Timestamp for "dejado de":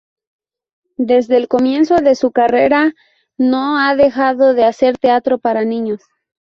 3.95-4.63